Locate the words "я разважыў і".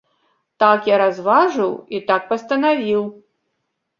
0.89-2.01